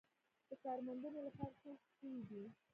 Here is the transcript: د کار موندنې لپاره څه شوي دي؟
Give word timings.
د 0.47 0.51
کار 0.63 0.77
موندنې 0.85 1.21
لپاره 1.27 1.53
څه 1.61 1.69
شوي 1.95 2.19
دي؟ 2.29 2.43